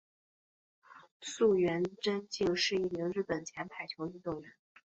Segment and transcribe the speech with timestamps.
[1.21, 4.51] 菅原贞敬是一名日本前排球运动员。